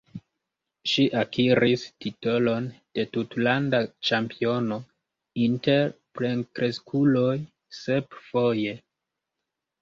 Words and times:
Ŝi 0.91 1.03
akiris 1.17 1.83
titolon 2.05 2.69
de 2.99 3.05
tutlanda 3.17 3.81
ĉampiono 4.09 4.79
inter 5.43 5.93
plenkreskuloj 6.21 7.37
sep 7.83 8.19
foje. 8.33 8.75